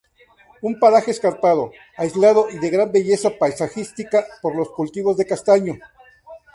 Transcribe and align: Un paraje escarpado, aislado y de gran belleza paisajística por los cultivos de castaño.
Un 0.67 0.73
paraje 0.79 1.11
escarpado, 1.11 1.69
aislado 1.95 2.49
y 2.49 2.57
de 2.57 2.71
gran 2.71 2.91
belleza 2.91 3.37
paisajística 3.37 4.25
por 4.41 4.55
los 4.55 4.71
cultivos 4.71 5.15
de 5.15 5.27
castaño. 5.27 5.75